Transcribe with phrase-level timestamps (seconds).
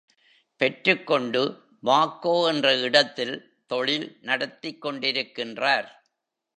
[0.61, 1.41] பெற்றுக்கொண்டு
[1.83, 3.35] மாக்கோ என்ற இடத்தில்
[3.67, 5.89] தொழில் நடத்திக்கொண்டிருக்கின்றார்.